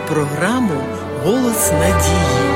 програму 0.00 0.80
Голос 1.24 1.72
надії. 1.72 2.54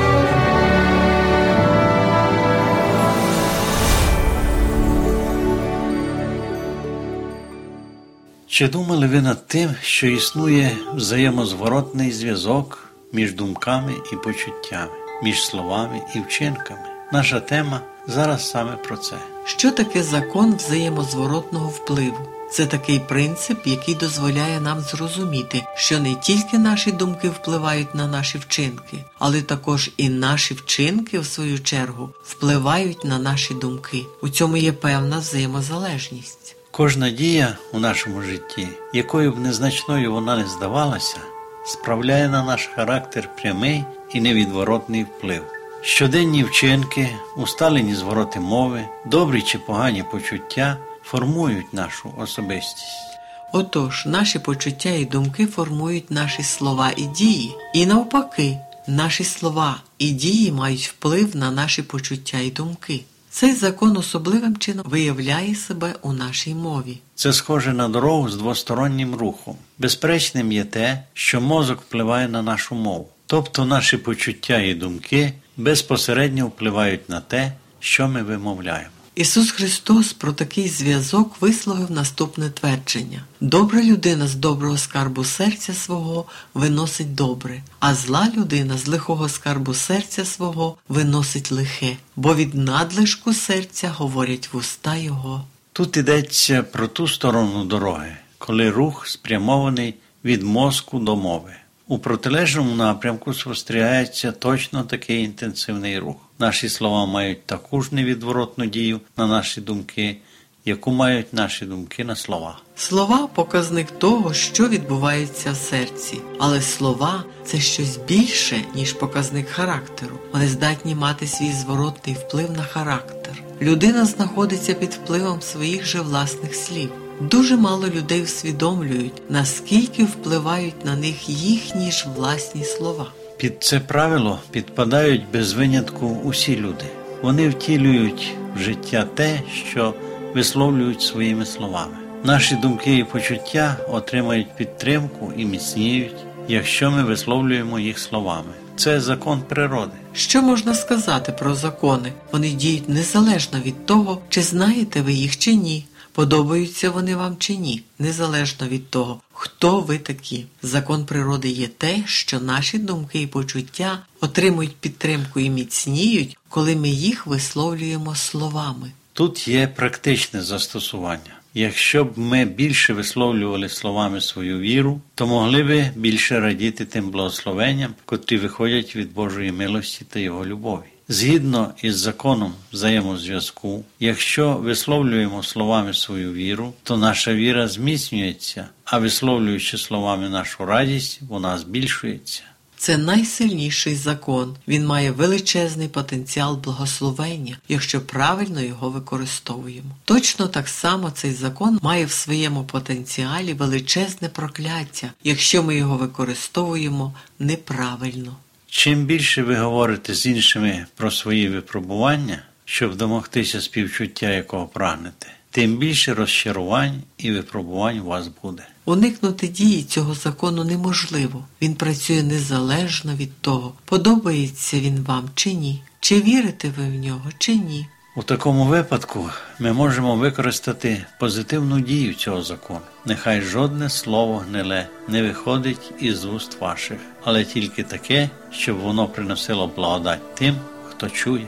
Чи 8.47 8.67
думали 8.67 9.07
ви 9.07 9.21
над 9.21 9.47
тим, 9.47 9.69
що 9.81 10.07
існує 10.07 10.71
взаємозворотний 10.95 12.11
зв'язок 12.11 12.89
між 13.13 13.33
думками 13.33 13.93
і 14.13 14.15
почуттями, 14.15 14.91
між 15.23 15.45
словами 15.45 16.01
і 16.15 16.19
вчинками? 16.19 16.89
Наша 17.13 17.39
тема 17.39 17.81
зараз 18.07 18.49
саме 18.49 18.71
про 18.75 18.97
це. 18.97 19.15
Що 19.45 19.71
таке 19.71 20.03
закон 20.03 20.55
взаємозворотного 20.55 21.67
впливу? 21.67 22.38
Це 22.51 22.65
такий 22.65 22.99
принцип, 22.99 23.67
який 23.67 23.95
дозволяє 23.95 24.61
нам 24.61 24.79
зрозуміти, 24.79 25.63
що 25.75 25.99
не 25.99 26.15
тільки 26.15 26.57
наші 26.57 26.91
думки 26.91 27.29
впливають 27.29 27.95
на 27.95 28.07
наші 28.07 28.37
вчинки, 28.37 29.05
але 29.19 29.41
також 29.41 29.91
і 29.97 30.09
наші 30.09 30.53
вчинки, 30.53 31.19
в 31.19 31.25
свою 31.25 31.59
чергу, 31.59 32.09
впливають 32.23 33.05
на 33.05 33.19
наші 33.19 33.53
думки. 33.53 34.05
У 34.21 34.29
цьому 34.29 34.57
є 34.57 34.71
певна 34.71 35.19
взаємозалежність. 35.19 36.55
Кожна 36.71 37.09
дія 37.09 37.57
у 37.73 37.79
нашому 37.79 38.21
житті, 38.21 38.67
якою 38.93 39.31
б 39.31 39.39
незначною 39.39 40.11
вона 40.11 40.37
не 40.37 40.47
здавалася, 40.47 41.17
справляє 41.65 42.29
на 42.29 42.43
наш 42.43 42.69
характер 42.75 43.29
прямий 43.41 43.83
і 44.13 44.21
невідворотний 44.21 45.03
вплив. 45.03 45.43
Щоденні 45.81 46.43
вчинки, 46.43 47.09
усталені 47.37 47.95
звороти 47.95 48.39
мови, 48.39 48.85
добрі 49.05 49.41
чи 49.41 49.57
погані 49.57 50.03
почуття 50.11 50.77
формують 51.11 51.73
нашу 51.73 52.13
особистість. 52.17 53.19
Отож, 53.53 54.05
наші 54.05 54.39
почуття 54.39 54.89
і 54.89 55.05
думки 55.05 55.45
формують 55.45 56.11
наші 56.11 56.43
слова 56.43 56.91
і 56.97 57.05
дії, 57.05 57.55
і 57.73 57.85
навпаки, 57.85 58.57
наші 58.87 59.23
слова 59.23 59.81
і 59.97 60.11
дії 60.11 60.51
мають 60.51 60.87
вплив 60.87 61.35
на 61.35 61.51
наші 61.51 61.83
почуття 61.83 62.39
і 62.39 62.49
думки. 62.51 63.03
Цей 63.29 63.53
закон 63.53 63.97
особливим 63.97 64.57
чином 64.57 64.85
виявляє 64.89 65.55
себе 65.55 65.95
у 66.01 66.13
нашій 66.13 66.55
мові. 66.55 66.97
Це 67.15 67.33
схоже 67.33 67.73
на 67.73 67.89
дорогу 67.89 68.29
з 68.29 68.35
двостороннім 68.35 69.15
рухом. 69.15 69.55
Безперечним 69.77 70.51
є 70.51 70.63
те, 70.63 71.03
що 71.13 71.41
мозок 71.41 71.81
впливає 71.81 72.27
на 72.27 72.41
нашу 72.41 72.75
мову, 72.75 73.07
тобто 73.25 73.65
наші 73.65 73.97
почуття 73.97 74.59
і 74.59 74.73
думки 74.73 75.33
безпосередньо 75.57 76.47
впливають 76.47 77.09
на 77.09 77.21
те, 77.21 77.53
що 77.79 78.07
ми 78.07 78.23
вимовляємо. 78.23 78.98
Ісус 79.19 79.51
Христос 79.51 80.13
про 80.13 80.33
такий 80.33 80.69
зв'язок 80.69 81.35
висловив 81.41 81.91
наступне 81.91 82.49
твердження: 82.49 83.23
добра 83.41 83.83
людина 83.83 84.27
з 84.27 84.35
доброго 84.35 84.77
скарбу 84.77 85.23
серця 85.23 85.73
свого 85.73 86.25
виносить 86.53 87.15
добре, 87.15 87.61
а 87.79 87.95
зла 87.95 88.31
людина 88.37 88.77
з 88.77 88.87
лихого 88.87 89.29
скарбу 89.29 89.73
серця 89.73 90.25
свого 90.25 90.77
виносить 90.89 91.51
лихе, 91.51 91.97
бо 92.15 92.35
від 92.35 92.55
надлишку 92.55 93.33
серця 93.33 93.89
говорять 93.89 94.49
вуста 94.53 94.95
його. 94.95 95.43
Тут 95.73 95.97
йдеться 95.97 96.63
про 96.63 96.87
ту 96.87 97.07
сторону 97.07 97.65
дороги, 97.65 98.17
коли 98.37 98.69
рух 98.69 99.07
спрямований 99.07 99.95
від 100.23 100.43
мозку 100.43 100.99
до 100.99 101.15
мови. 101.15 101.55
У 101.91 101.99
протилежному 101.99 102.75
напрямку 102.75 103.33
спостерігається 103.33 104.31
точно 104.31 104.83
такий 104.83 105.23
інтенсивний 105.23 105.99
рух. 105.99 106.15
Наші 106.39 106.69
слова 106.69 107.05
мають 107.05 107.45
таку 107.45 107.81
ж 107.81 107.89
невідворотну 107.95 108.65
дію 108.65 108.99
на 109.17 109.27
наші 109.27 109.61
думки, 109.61 110.17
яку 110.65 110.91
мають 110.91 111.33
наші 111.33 111.65
думки 111.65 112.03
на 112.03 112.15
слова. 112.15 112.57
Слова 112.75 113.27
показник 113.27 113.91
того, 113.91 114.33
що 114.33 114.67
відбувається 114.67 115.51
в 115.51 115.55
серці, 115.55 116.21
але 116.39 116.61
слова 116.61 117.23
це 117.45 117.59
щось 117.59 117.97
більше, 117.97 118.61
ніж 118.75 118.93
показник 118.93 119.49
характеру. 119.49 120.19
Вони 120.33 120.47
здатні 120.47 120.95
мати 120.95 121.27
свій 121.27 121.51
зворотний 121.51 122.15
вплив 122.15 122.51
на 122.51 122.63
характер. 122.63 123.43
Людина 123.61 124.05
знаходиться 124.05 124.73
під 124.73 124.89
впливом 124.89 125.41
своїх 125.41 125.85
же 125.85 126.01
власних 126.01 126.55
слів. 126.55 126.91
Дуже 127.19 127.57
мало 127.57 127.87
людей 127.87 128.23
усвідомлюють, 128.23 129.21
наскільки 129.29 130.03
впливають 130.03 130.85
на 130.85 130.95
них 130.95 131.29
їхні 131.29 131.91
ж 131.91 132.07
власні 132.15 132.63
слова. 132.63 133.05
Під 133.37 133.55
це 133.59 133.79
правило 133.79 134.39
підпадають 134.51 135.23
без 135.33 135.53
винятку 135.53 136.07
усі 136.23 136.55
люди. 136.55 136.85
Вони 137.21 137.49
втілюють 137.49 138.33
в 138.55 138.59
життя 138.59 139.07
те, 139.15 139.41
що 139.69 139.93
висловлюють 140.35 141.01
своїми 141.01 141.45
словами. 141.45 141.97
Наші 142.23 142.55
думки 142.55 142.97
і 142.97 143.03
почуття 143.03 143.77
отримають 143.89 144.55
підтримку 144.57 145.33
і 145.37 145.45
міцніють, 145.45 146.15
якщо 146.49 146.91
ми 146.91 147.03
висловлюємо 147.03 147.79
їх 147.79 147.99
словами. 147.99 148.53
Це 148.75 149.01
закон 149.01 149.41
природи. 149.41 149.91
Що 150.13 150.41
можна 150.41 150.75
сказати 150.75 151.31
про 151.31 151.55
закони? 151.55 152.13
Вони 152.31 152.51
діють 152.51 152.89
незалежно 152.89 153.59
від 153.59 153.85
того, 153.85 154.21
чи 154.29 154.41
знаєте 154.41 155.01
ви 155.01 155.13
їх 155.13 155.37
чи 155.37 155.55
ні. 155.55 155.85
Подобаються 156.11 156.89
вони 156.89 157.15
вам 157.15 157.37
чи 157.37 157.55
ні, 157.55 157.83
незалежно 157.99 158.67
від 158.67 158.89
того, 158.89 159.21
хто 159.33 159.79
ви 159.79 159.97
такі. 159.97 160.45
Закон 160.61 161.05
природи 161.05 161.49
є 161.49 161.67
те, 161.67 162.03
що 162.05 162.39
наші 162.39 162.77
думки 162.77 163.21
і 163.21 163.27
почуття 163.27 163.99
отримують 164.21 164.75
підтримку 164.75 165.39
і 165.39 165.49
міцніють, 165.49 166.37
коли 166.49 166.75
ми 166.75 166.89
їх 166.89 167.27
висловлюємо 167.27 168.15
словами. 168.15 168.91
Тут 169.13 169.47
є 169.47 169.67
практичне 169.67 170.41
застосування. 170.41 171.38
Якщо 171.53 172.03
б 172.05 172.17
ми 172.17 172.45
більше 172.45 172.93
висловлювали 172.93 173.69
словами 173.69 174.21
свою 174.21 174.59
віру, 174.59 175.01
то 175.15 175.27
могли 175.27 175.63
би 175.63 175.91
більше 175.95 176.39
радіти 176.39 176.85
тим 176.85 177.09
благословенням, 177.09 177.93
котрі 178.05 178.37
виходять 178.37 178.95
від 178.95 179.13
Божої 179.13 179.51
милості 179.51 180.05
та 180.09 180.19
Його 180.19 180.45
любові. 180.45 180.83
Згідно 181.07 181.73
із 181.81 181.97
законом 181.97 182.53
взаємозв'язку, 182.73 183.83
якщо 183.99 184.53
висловлюємо 184.53 185.43
словами 185.43 185.93
свою 185.93 186.33
віру, 186.33 186.73
то 186.83 186.97
наша 186.97 187.33
віра 187.33 187.67
зміцнюється, 187.67 188.67
а 188.85 188.97
висловлюючи 188.97 189.77
словами 189.77 190.29
нашу 190.29 190.65
радість, 190.65 191.21
вона 191.29 191.57
збільшується. 191.57 192.43
Це 192.79 192.97
найсильніший 192.97 193.95
закон. 193.95 194.55
Він 194.67 194.85
має 194.85 195.11
величезний 195.11 195.87
потенціал 195.87 196.55
благословення, 196.55 197.57
якщо 197.69 198.01
правильно 198.01 198.61
його 198.61 198.89
використовуємо. 198.89 199.89
Точно 200.05 200.47
так 200.47 200.67
само 200.67 201.11
цей 201.11 201.31
закон 201.31 201.79
має 201.81 202.05
в 202.05 202.11
своєму 202.11 202.63
потенціалі 202.63 203.53
величезне 203.53 204.29
прокляття, 204.29 205.11
якщо 205.23 205.63
ми 205.63 205.75
його 205.75 205.97
використовуємо 205.97 207.13
неправильно. 207.39 208.35
Чим 208.69 209.05
більше 209.05 209.43
ви 209.43 209.55
говорите 209.55 210.13
з 210.13 210.25
іншими 210.25 210.85
про 210.95 211.11
свої 211.11 211.49
випробування, 211.49 212.41
щоб 212.65 212.95
домогтися 212.95 213.61
співчуття, 213.61 214.29
якого 214.29 214.67
прагнете, 214.67 215.27
тим 215.51 215.77
більше 215.77 216.13
розчарувань 216.13 217.01
і 217.17 217.31
випробувань 217.31 217.99
у 217.99 218.05
вас 218.05 218.29
буде. 218.43 218.63
Уникнути 218.89 219.47
дії 219.47 219.83
цього 219.83 220.13
закону 220.13 220.63
неможливо. 220.63 221.45
Він 221.61 221.75
працює 221.75 222.23
незалежно 222.23 223.15
від 223.15 223.41
того, 223.41 223.73
подобається 223.85 224.79
він 224.79 225.03
вам 225.03 225.29
чи 225.35 225.53
ні, 225.53 225.83
чи 225.99 226.21
вірите 226.21 226.71
ви 226.77 226.83
в 226.83 226.93
нього, 226.93 227.29
чи 227.37 227.55
ні. 227.55 227.87
У 228.15 228.23
такому 228.23 228.65
випадку 228.65 229.29
ми 229.59 229.73
можемо 229.73 230.15
використати 230.15 231.05
позитивну 231.19 231.79
дію 231.79 232.13
цього 232.13 232.43
закону. 232.43 232.79
Нехай 233.05 233.41
жодне 233.41 233.89
слово 233.89 234.37
гниле 234.37 234.87
не 235.07 235.21
виходить 235.23 235.91
із 235.99 236.25
уст 236.25 236.61
ваших, 236.61 236.99
але 237.23 237.45
тільки 237.45 237.83
таке, 237.83 238.29
щоб 238.51 238.77
воно 238.77 239.07
приносило 239.07 239.67
благодать 239.67 240.35
тим, 240.35 240.55
хто 240.89 241.09
чує. 241.09 241.47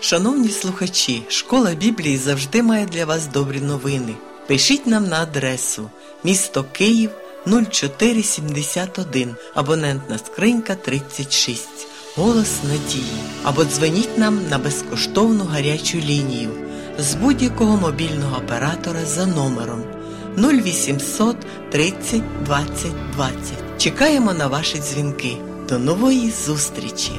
Шановні 0.00 0.48
слухачі, 0.48 1.22
школа 1.28 1.74
Біблії 1.74 2.16
завжди 2.16 2.62
має 2.62 2.86
для 2.86 3.04
вас 3.04 3.26
добрі 3.26 3.60
новини. 3.60 4.14
Пишіть 4.46 4.86
нам 4.86 5.08
на 5.08 5.22
адресу 5.22 5.90
місто 6.24 6.64
Київ 6.72 7.10
0471, 7.46 9.36
абонентна 9.54 10.18
скринька 10.18 10.74
36, 10.74 11.68
голос 12.16 12.50
надії. 12.62 13.12
Або 13.42 13.64
дзвоніть 13.64 14.18
нам 14.18 14.48
на 14.50 14.58
безкоштовну 14.58 15.44
гарячу 15.44 15.98
лінію 15.98 16.50
з 16.98 17.14
будь-якого 17.14 17.76
мобільного 17.76 18.36
оператора 18.36 19.04
за 19.04 19.26
номером 19.26 19.82
0800 20.38 21.36
30 21.70 22.22
20 22.44 22.92
20. 23.16 23.38
Чекаємо 23.78 24.32
на 24.32 24.46
ваші 24.46 24.78
дзвінки. 24.78 25.36
До 25.68 25.78
нової 25.78 26.30
зустрічі! 26.46 27.12